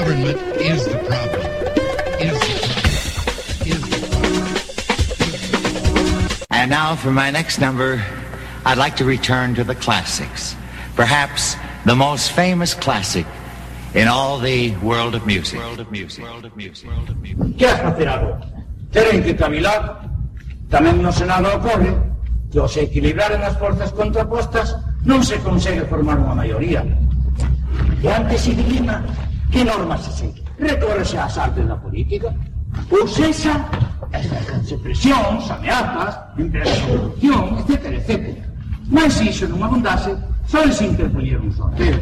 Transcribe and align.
Government 0.00 0.40
is 0.56 0.88
the 0.88 0.96
problem. 1.04 1.44
Is 2.24 2.32
the 2.40 2.56
problem. 2.64 3.68
Is 3.68 3.84
the 3.84 4.00
problem. 4.08 4.48
And 6.48 6.70
now 6.70 6.96
for 6.96 7.12
my 7.12 7.30
next 7.30 7.60
number, 7.60 8.02
I'd 8.64 8.78
like 8.78 8.96
to 8.96 9.04
return 9.04 9.54
to 9.56 9.62
the 9.62 9.74
classics. 9.74 10.56
Perhaps 10.96 11.54
the 11.84 11.94
most 11.94 12.32
famous 12.32 12.72
classic 12.72 13.26
in 13.92 14.08
all 14.08 14.38
the 14.38 14.74
world 14.76 15.14
of 15.14 15.26
music. 15.26 15.58
World 15.58 15.80
of 15.80 15.92
music. 15.92 16.24
World 16.24 16.46
of 16.46 16.56
music. 16.56 16.88
World 16.88 17.10
of 17.10 17.20
music. 17.20 17.58
Que 17.58 17.68
has 17.68 17.80
facer 17.80 18.08
agora? 18.08 18.40
Teren 18.92 19.22
que 19.22 19.36
cavilar. 19.36 20.08
Tamén 20.72 21.04
no 21.04 21.12
Senado 21.12 21.60
ocorre 21.60 21.92
que 22.48 22.56
ao 22.56 22.72
se 22.72 22.88
equilibraren 22.88 23.44
as 23.44 23.52
forzas 23.60 23.92
contrapostas 23.92 24.80
non 25.04 25.20
se 25.20 25.36
consegue 25.44 25.84
formar 25.84 26.16
unha 26.16 26.32
maioría. 26.32 26.88
E 28.00 28.08
antes 28.08 28.48
se 28.48 28.56
dilima 28.56 29.04
Que 29.50 29.64
normas 29.64 30.00
se 30.04 30.12
segue? 30.12 30.42
Recórrese 30.58 31.18
ás 31.18 31.36
artes 31.38 31.66
da 31.66 31.76
política? 31.76 32.34
Ou 32.90 33.06
cesa 33.08 33.66
exercense 34.12 34.76
presións, 34.78 35.50
ameazas, 35.50 36.18
empresas 36.38 36.78
de 36.78 36.86
corrupción, 36.86 37.58
etc, 37.58 37.84
etc. 37.98 38.38
Mas 38.90 39.14
se 39.14 39.24
iso 39.30 39.46
non 39.46 39.62
abundase, 39.62 40.14
só 40.46 40.62
se 40.66 40.86
interpoñer 40.86 41.38
un 41.38 41.52
sorteo. 41.54 41.98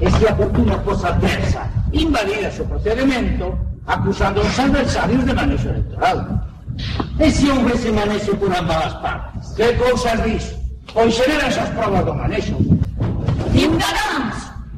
E 0.00 0.06
se 0.10 0.24
a 0.26 0.34
fortuna 0.34 0.78
fosa 0.82 1.14
adversa, 1.14 1.62
invadida 1.92 2.50
o 2.58 2.66
procedimento, 2.66 3.54
acusando 3.86 4.40
os 4.40 4.58
adversarios 4.58 5.22
de 5.26 5.34
manexo 5.34 5.68
electoral. 5.68 6.18
E 7.18 7.30
se 7.30 7.46
houvese 7.50 7.92
manexo 7.92 8.34
por 8.34 8.50
ambas 8.50 8.94
partes? 8.98 9.54
Que 9.54 9.74
cousas 9.78 10.18
dis? 10.24 10.44
Pois 10.90 11.14
xeran 11.14 11.46
esas 11.46 11.70
provas 11.78 12.02
do 12.02 12.14
manexo. 12.14 12.56
Indará 13.54 14.09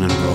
And 0.00 0.08
broken. 0.08 0.31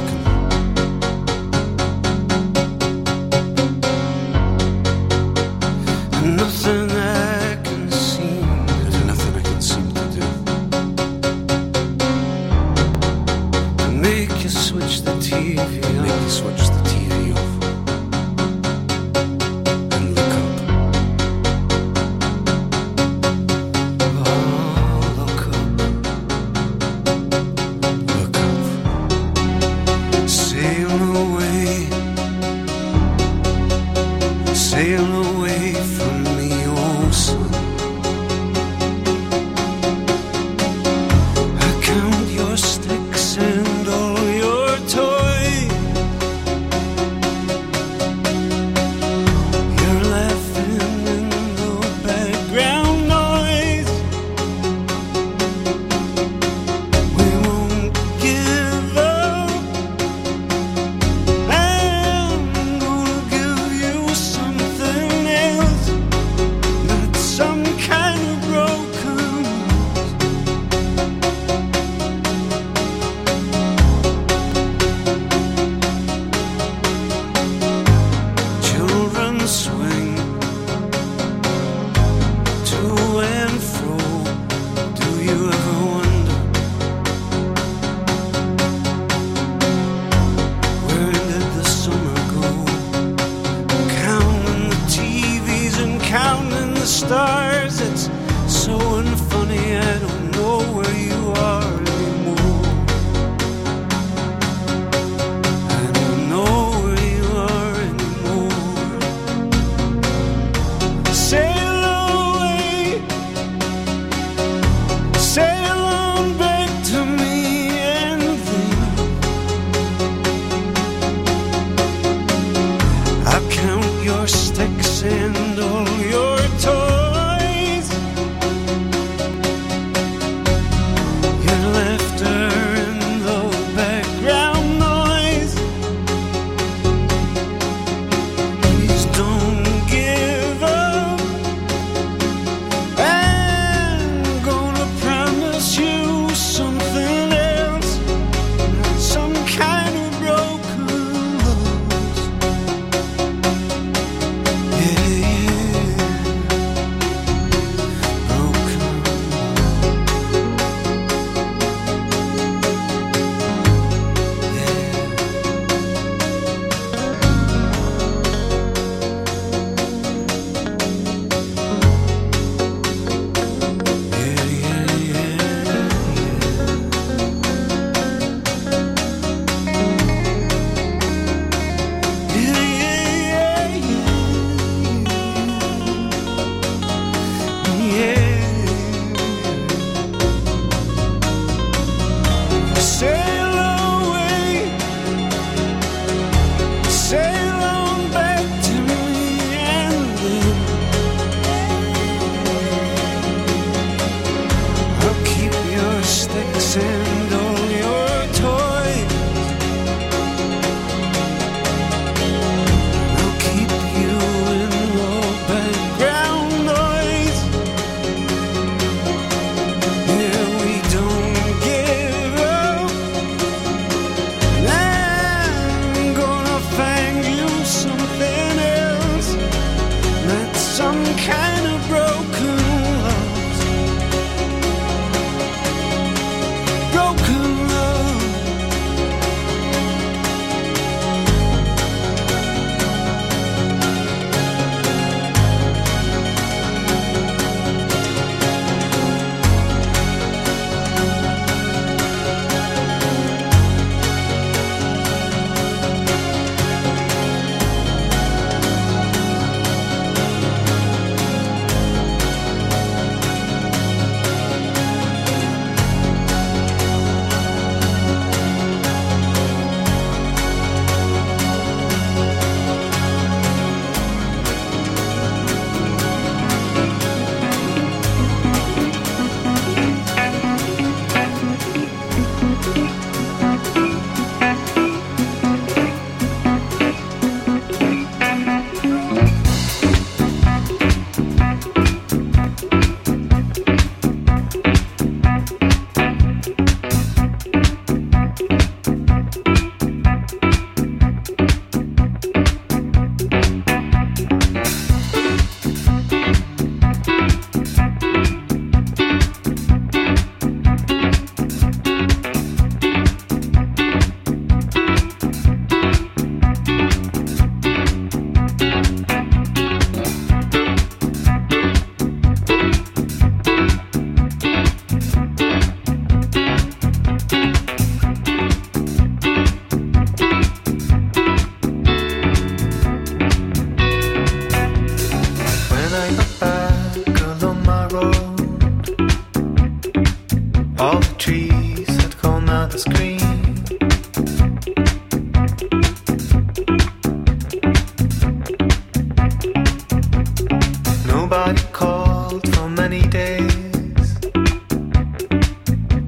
Nobody 351.37 351.61
called 351.71 352.55
for 352.55 352.67
many 352.67 353.03
days. 353.03 354.17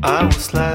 I 0.01 0.25
was 0.25 0.55
left 0.55 0.68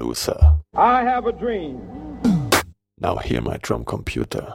Loser. 0.00 0.56
I 0.74 1.02
have 1.02 1.26
a 1.26 1.32
dream. 1.32 1.78
Now 2.98 3.16
hear 3.16 3.42
my 3.42 3.58
drum 3.58 3.84
computer. 3.84 4.54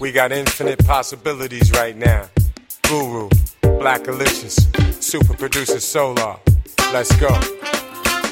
We 0.00 0.12
got 0.12 0.32
infinite 0.32 0.82
possibilities 0.86 1.70
right 1.72 1.94
now. 1.94 2.26
Guru, 2.88 3.28
Blackalicious, 3.60 5.02
Super 5.02 5.34
Producer 5.34 5.78
Solar. 5.78 6.36
Let's 6.90 7.14
go. 7.16 7.28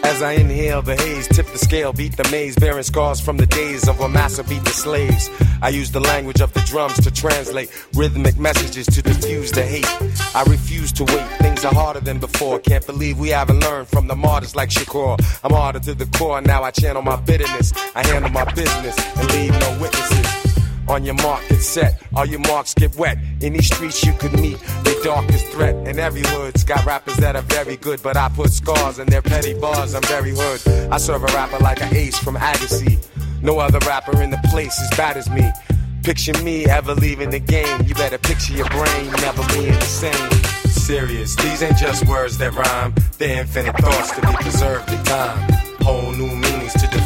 As 0.03 0.23
I 0.23 0.33
inhale 0.33 0.81
the 0.81 0.97
haze, 0.97 1.29
tip 1.29 1.47
the 1.49 1.59
scale, 1.59 1.93
beat 1.93 2.17
the 2.17 2.27
maze, 2.31 2.57
bearing 2.57 2.85
scars 2.85 3.21
from 3.21 3.37
the 3.37 3.45
days 3.45 3.87
of 3.87 4.01
a 4.01 4.09
massa 4.09 4.45
beat 4.45 4.65
the 4.65 4.71
slaves. 4.71 5.29
I 5.61 5.69
use 5.69 5.91
the 5.91 6.01
language 6.01 6.41
of 6.41 6.55
the 6.55 6.61
drums 6.61 6.99
to 7.03 7.11
translate 7.11 7.71
rhythmic 7.93 8.39
messages 8.39 8.87
to 8.87 9.03
diffuse 9.03 9.53
the 9.53 9.63
hate. 9.63 9.87
I 10.35 10.45
refuse 10.45 10.91
to 10.93 11.05
wait, 11.05 11.29
things 11.43 11.67
are 11.67 11.75
harder 11.75 12.01
than 12.01 12.19
before. 12.19 12.61
Can't 12.61 12.87
believe 12.87 13.19
we 13.19 13.29
haven't 13.29 13.61
learned 13.61 13.89
from 13.89 14.07
the 14.07 14.17
martyrs 14.17 14.57
like 14.57 14.71
Shakur. 14.71 15.21
I'm 15.45 15.53
harder 15.53 15.81
to 15.81 15.95
the 15.95 16.07
core, 16.19 16.41
now 16.41 16.63
I 16.63 16.71
channel 16.71 17.03
my 17.03 17.17
bitterness. 17.17 17.75
I 17.95 18.07
handle 18.07 18.31
my 18.31 18.51
business 18.53 18.97
and 19.19 19.31
leave 19.33 19.53
no 19.61 19.79
witnesses. 19.83 20.48
On 20.89 21.05
your 21.05 21.15
mark, 21.15 21.47
get 21.49 21.61
set. 21.61 22.03
All 22.15 22.25
your 22.25 22.41
marks 22.41 22.73
get 22.75 22.97
wet. 22.97 23.19
In 23.41 23.53
these 23.53 23.67
streets, 23.67 24.05
you 24.05 24.13
could 24.15 24.33
meet 24.41 24.59
the 24.85 24.99
darkest 25.05 25.47
threat. 25.47 25.75
And 25.87 25.99
every 25.99 26.23
hood's 26.25 26.65
got 26.65 26.85
rappers 26.87 27.17
that 27.19 27.37
are 27.37 27.43
very 27.43 27.77
good, 27.77 28.03
but 28.03 28.17
I 28.17 28.29
put 28.31 28.51
scars 28.51 28.99
in 28.99 29.07
their 29.09 29.23
petty 29.23 29.53
bars. 29.53 29.95
I'm 29.95 30.03
very 30.03 30.33
hood. 30.35 30.91
I 30.91 30.97
serve 30.97 31.25
a 31.25 31.27
rapper 31.27 31.59
like 31.59 31.83
an 31.83 31.95
ace 31.95 32.19
from 32.19 32.37
Agassi. 32.37 32.99
No 33.43 33.59
other 33.59 33.79
rapper 33.81 34.21
in 34.23 34.31
the 34.31 34.41
place 34.51 34.81
as 34.81 34.97
bad 34.97 35.17
as 35.17 35.29
me. 35.29 35.51
Picture 36.03 36.33
me 36.43 36.65
ever 36.65 36.95
leaving 36.95 37.31
the 37.31 37.39
game. 37.39 37.83
You 37.85 37.95
better 37.95 38.19
picture 38.19 38.55
your 38.55 38.69
brain 38.71 39.11
never 39.21 39.47
being 39.55 39.75
the 39.75 39.81
same. 39.83 40.31
Serious, 40.71 41.37
these 41.37 41.63
ain't 41.63 41.77
just 41.77 42.07
words 42.09 42.39
that 42.39 42.55
rhyme. 42.55 42.95
They're 43.19 43.41
infinite 43.41 43.77
thoughts 43.77 44.13
to 44.13 44.23
be 44.23 44.33
preserved 44.37 44.91
in 44.91 45.05
time. 45.05 45.53
Whole 45.81 46.13
new 46.13 46.35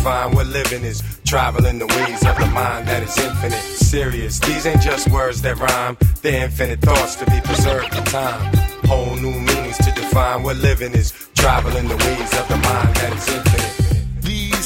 define 0.03 0.35
what 0.35 0.47
living 0.49 0.83
is. 0.83 1.01
Traveling 1.25 1.79
the 1.79 1.87
ways 1.87 2.27
of 2.27 2.37
the 2.37 2.47
mind 2.47 2.89
that 2.89 3.03
is 3.05 3.17
infinite. 3.19 3.63
Serious, 3.63 4.41
these 4.41 4.67
ain't 4.67 4.83
just 4.83 5.09
words 5.11 5.41
that 5.43 5.57
rhyme. 5.59 5.97
They're 6.23 6.45
infinite 6.45 6.81
thoughts 6.81 7.15
to 7.17 7.25
be 7.27 7.41
preserved 7.41 7.95
in 7.95 8.05
time. 8.05 8.53
Whole 8.85 9.15
new 9.17 9.39
meanings 9.39 9.79
to 9.79 9.93
define 9.93 10.43
what 10.43 10.57
living 10.57 10.93
is. 10.93 11.13
Traveling 11.35 11.87
the 11.87 11.97
ways 11.97 12.33
of 12.41 12.49
the 12.49 12.57
mind 12.57 12.95
that 12.97 13.13
is 13.17 13.29
infinite. 13.29 13.72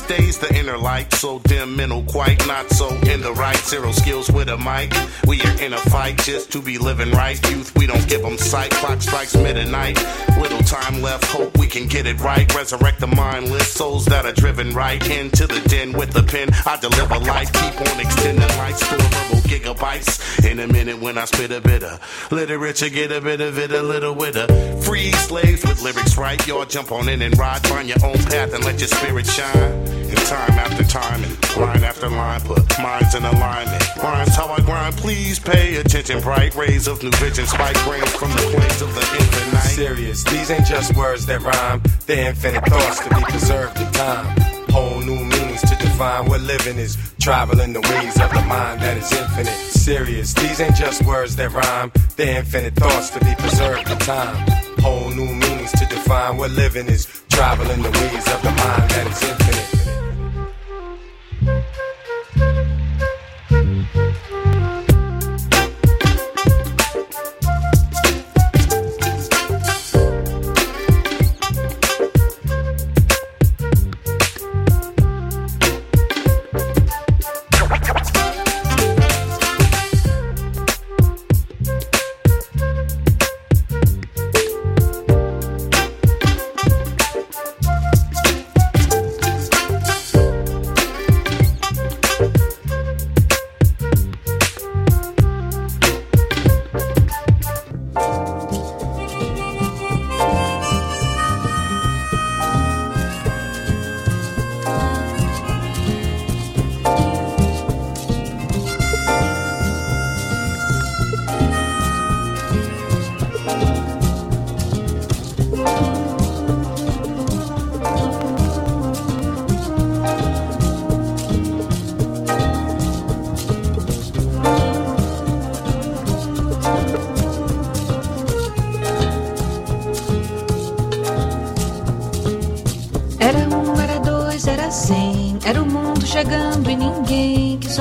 Days 0.09 0.39
the 0.39 0.55
inner 0.55 0.79
light 0.79 1.13
so 1.15 1.41
dim 1.41 1.75
mental 1.75 2.05
quite 2.05 2.47
not 2.47 2.71
so 2.71 2.89
in 3.11 3.23
the 3.23 3.33
right. 3.33 3.57
Zero 3.57 3.91
skills 3.91 4.31
with 4.31 4.49
a 4.49 4.57
mic 4.57 4.93
we 5.27 5.41
are 5.43 5.61
in 5.61 5.73
a 5.73 5.79
fight 5.91 6.17
just 6.19 6.53
to 6.53 6.63
be 6.63 6.79
living 6.79 7.11
right. 7.11 7.37
Youth 7.51 7.77
we 7.77 7.89
don't 7.89 8.07
give 8.09 8.23
them 8.23 8.39
sight. 8.39 8.71
Clock 8.71 9.03
strikes 9.03 9.35
midnight. 9.35 9.99
Little 10.39 10.61
time 10.61 11.03
left 11.03 11.25
hope 11.25 11.59
we 11.59 11.67
can 11.67 11.89
get 11.89 12.07
it 12.07 12.21
right. 12.21 12.47
Resurrect 12.55 13.01
the 13.01 13.09
mindless 13.09 13.73
souls 13.73 14.05
that 14.07 14.25
are 14.25 14.33
driven 14.33 14.73
right 14.75 15.05
into 15.11 15.49
the 15.49 15.61
den 15.69 15.93
with 15.93 16.13
the 16.13 16.23
pen. 16.23 16.51
I 16.65 16.77
deliver 16.77 17.19
light 17.27 17.53
keep 17.53 17.81
on 17.81 18.01
extending 18.01 18.49
store 18.77 18.99
verbal 18.99 19.41
gigabytes. 19.49 20.49
In 20.49 20.61
a 20.61 20.69
minute 20.69 21.01
when 21.01 21.19
I 21.19 21.25
spit 21.25 21.51
a 21.51 21.61
bit 21.61 21.83
of 21.83 22.01
literature 22.31 22.91
get 22.91 23.11
a 23.11 23.21
bit 23.21 23.41
of 23.41 23.59
it 23.59 23.73
a 23.73 23.83
little 23.83 24.15
with 24.15 24.37
a 24.37 24.47
free 24.83 25.11
slaves 25.13 25.65
with 25.65 25.83
lyrics 25.83 26.17
right? 26.17 26.45
Y'all 26.47 26.65
jump 26.65 26.93
on 26.93 27.09
in 27.09 27.23
and 27.23 27.37
ride 27.37 27.67
find 27.67 27.89
your 27.89 28.05
own 28.05 28.19
path 28.19 28.55
and 28.55 28.65
let 28.65 28.79
your 28.79 28.89
spirit 28.89 29.27
shine 29.27 29.96
in 29.99 30.17
time 30.17 30.59
after 30.59 30.85
time 30.85 31.23
and 31.23 31.57
line 31.57 31.85
after 31.85 32.09
line 32.09 32.41
put 32.43 32.63
minds 32.81 33.15
in 33.15 33.25
alignment 33.25 33.97
rhymes 33.97 34.35
how 34.35 34.49
I 34.49 34.61
grind 34.61 34.97
please 34.97 35.39
pay 35.39 35.77
attention 35.77 36.21
bright 36.21 36.55
rays 36.55 36.87
of 36.87 37.03
new 37.03 37.11
vision 37.13 37.47
spike 37.47 37.79
brains 37.85 38.13
from 38.13 38.31
the 38.31 38.45
plains 38.53 38.83
of 38.83 38.95
the 38.95 39.01
infinite 39.19 39.37
Serious, 39.77 40.25
these 40.25 40.51
ain't 40.51 40.65
just 40.65 40.97
words 40.97 41.27
that 41.27 41.43
rhyme. 41.43 41.83
They're 42.07 42.31
infinite 42.31 42.65
thoughts 42.65 43.01
to 43.01 43.15
be 43.15 43.23
preserved 43.25 43.79
in 43.79 43.93
time. 43.93 44.41
Whole 44.71 45.03
new 45.03 45.23
meanings 45.23 45.61
to 45.61 45.77
define 45.77 46.25
what 46.31 46.41
living 46.41 46.79
is. 46.79 46.97
Traveling 47.21 47.75
the 47.75 47.83
ways 47.83 48.19
of 48.19 48.31
the 48.31 48.41
mind 48.49 48.81
that 48.81 48.97
is 48.97 49.13
infinite. 49.13 49.53
Serious, 49.53 50.33
these 50.33 50.61
ain't 50.61 50.77
just 50.77 51.05
words 51.05 51.37
that 51.37 51.53
rhyme. 51.53 51.93
They're 52.17 52.39
infinite 52.39 52.75
thoughts 52.75 53.11
to 53.11 53.21
be 53.21 53.35
preserved 53.35 53.91
in 53.91 53.99
time. 53.99 54.66
Whole 54.87 55.11
new 55.11 55.27
meanings 55.27 55.73
to 55.73 55.85
define 55.87 56.37
what 56.37 56.53
living 56.53 56.87
is. 56.87 57.09
Traveling 57.29 57.83
the 57.83 57.91
ways 57.91 58.27
of 58.33 58.41
the 58.41 58.51
mind 58.51 58.89
that 58.93 59.07
is 59.11 59.21
infinite. 59.21 60.06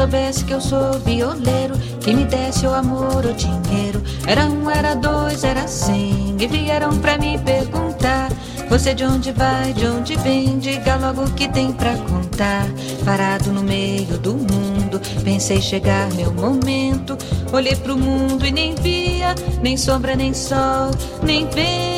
Soubesse 0.06 0.46
que 0.46 0.54
eu 0.54 0.62
sou 0.62 0.94
violeiro. 1.00 1.76
Que 2.00 2.14
me 2.14 2.26
desse 2.26 2.66
o 2.68 2.74
amor 2.74 3.26
ou 3.26 3.34
dinheiro. 3.34 4.02
Era 4.28 4.46
um, 4.46 4.70
era 4.70 4.96
dois, 4.96 5.44
era 5.44 5.68
cem. 5.68 6.36
E 6.40 6.48
vieram 6.48 6.98
pra 7.00 7.18
me 7.18 7.38
perguntar: 7.40 8.32
Você 8.70 8.94
de 8.94 9.04
onde 9.04 9.32
vai, 9.32 9.74
de 9.74 9.86
onde 9.88 10.16
vem? 10.18 10.60
Diga 10.60 10.96
logo 10.98 11.24
o 11.24 11.32
que 11.32 11.50
tem 11.50 11.72
pra 11.72 11.96
contar. 11.98 12.68
Parado 13.04 13.52
no 13.52 13.64
meio 13.64 14.18
do 14.20 14.36
mundo, 14.36 15.02
pensei 15.24 15.62
chegar 15.62 16.12
meu 16.14 16.32
momento. 16.32 17.18
Olhei 17.52 17.76
pro 17.76 17.98
mundo 17.98 18.46
e 18.46 18.52
nem 18.52 18.76
via, 18.76 19.34
nem 19.62 19.76
sombra, 19.76 20.16
nem 20.16 20.34
sol, 20.34 20.92
nem 21.24 21.48
vento. 21.50 21.95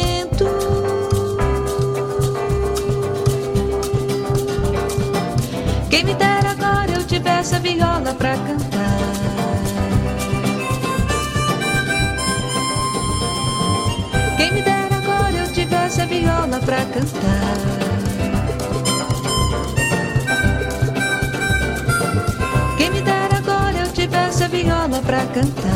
pra 25.08 25.26
cantar. 25.28 25.72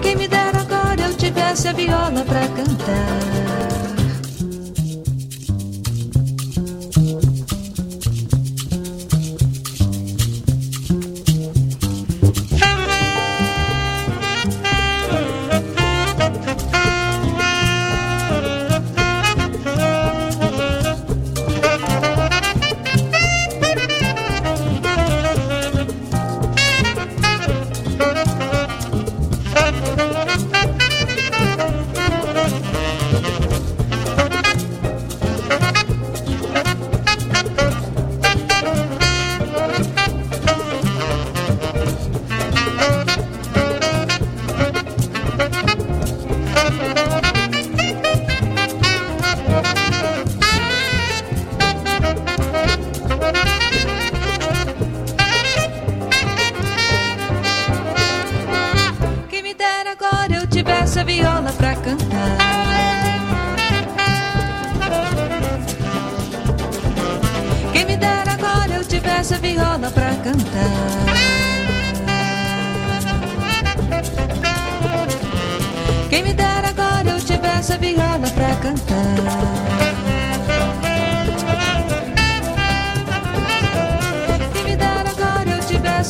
Quem 0.00 0.16
me 0.16 0.26
dera 0.26 0.60
agora 0.62 1.02
eu 1.02 1.14
tivesse 1.14 1.68
a 1.68 1.72
viola 1.74 2.24
pra 2.24 2.48
cantar. 2.48 3.51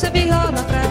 se 0.03 0.09
bihara 0.11 0.82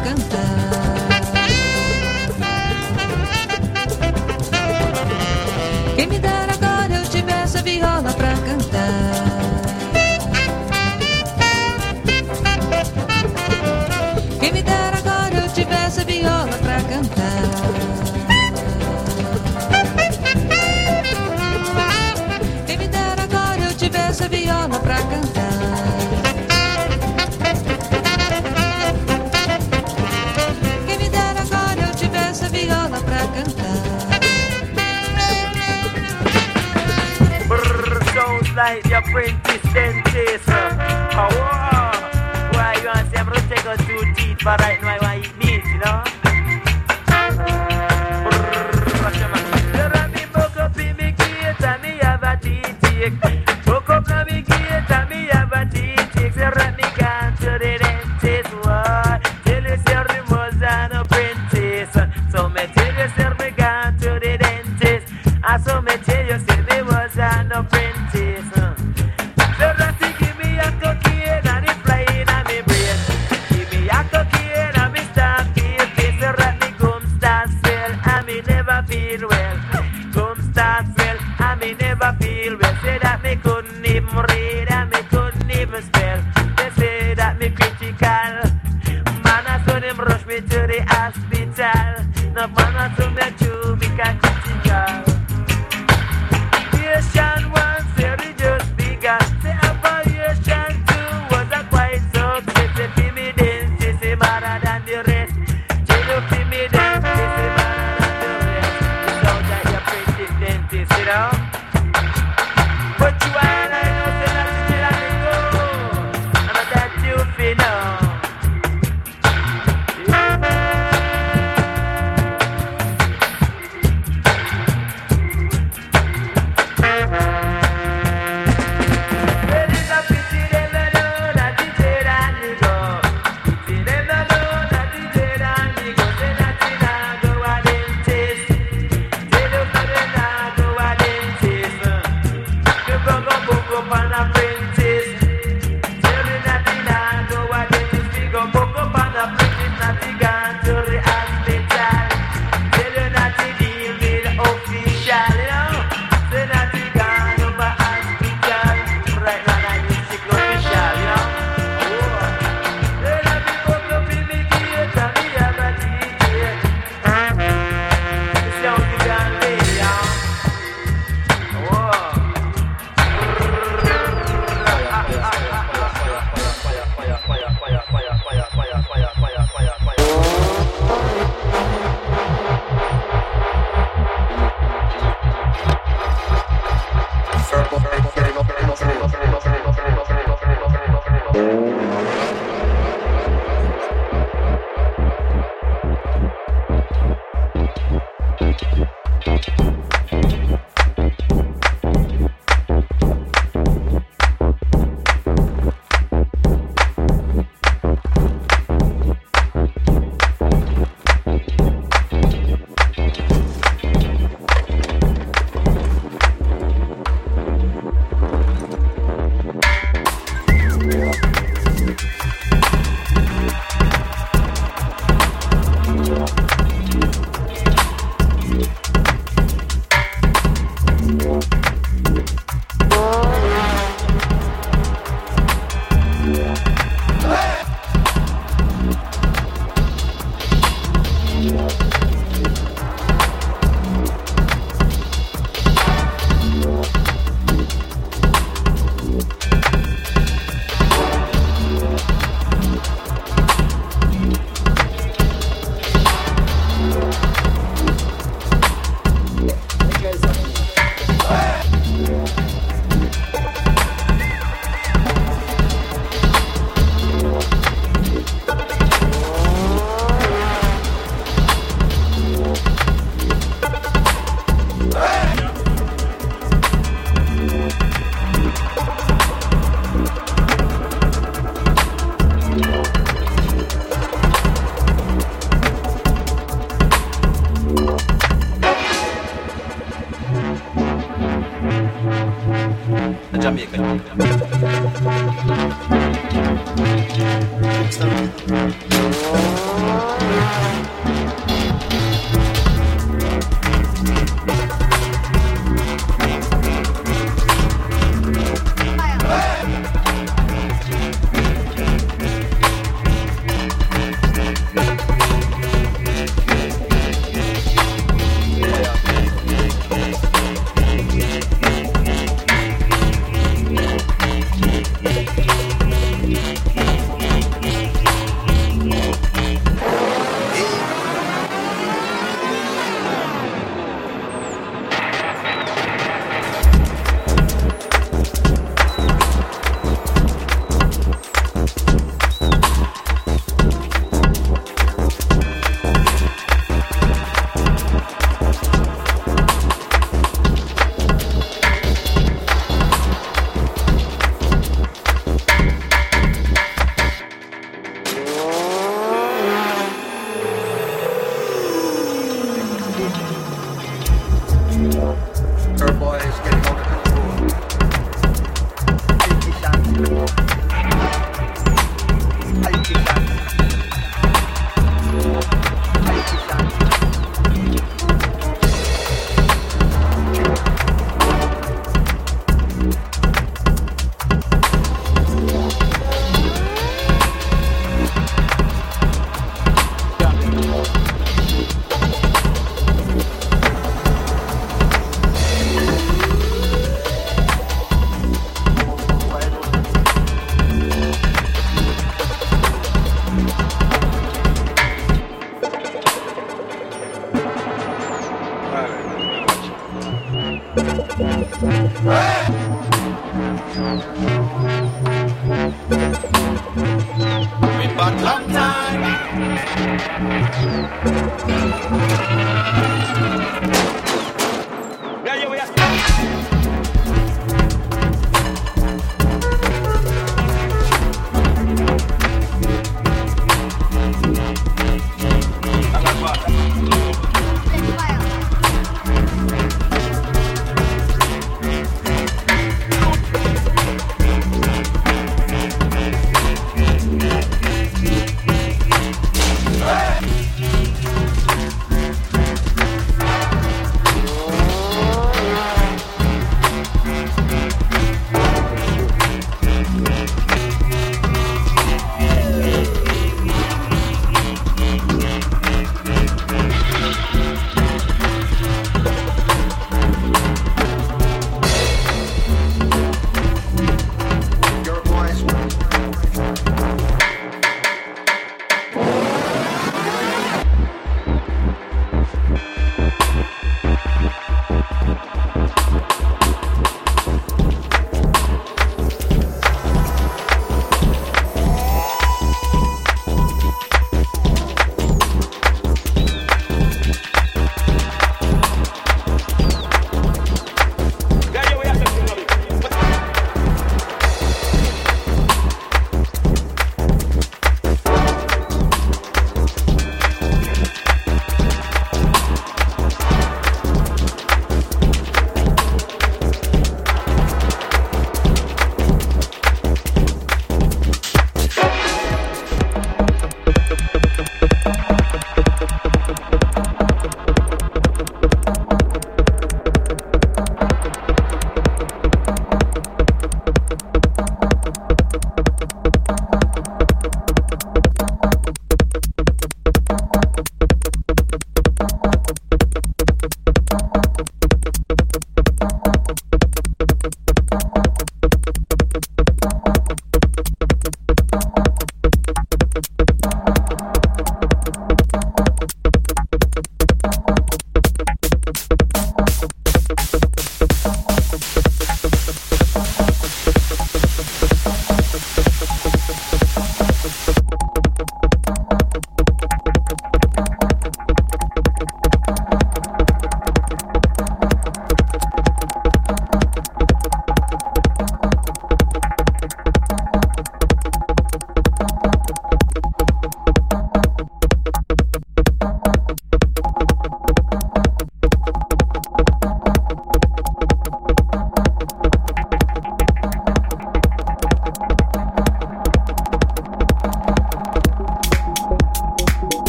apprentice 39.12 39.62
dentist. 39.74 40.48
Uh, 40.48 40.72
oh. 41.12 42.52
Why 42.54 42.78
you 42.80 42.86
want 42.86 42.98
to 42.98 43.10
say 43.10 43.16
I'm 43.18 43.28
going 43.28 43.40
to 43.40 43.48
take 43.48 43.64
a 43.66 43.76
two 43.76 44.14
teeth, 44.16 44.38
but 44.42 44.58
right 44.60 44.80
now 44.80 44.96
I 44.96 45.01